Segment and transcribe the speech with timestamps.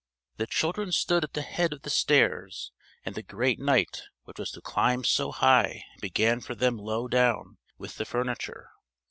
[0.37, 2.71] The children stood at the head of the stairs;
[3.05, 7.59] and the Great Night which was to climb so high began for them low down
[7.77, 8.71] with the furniture.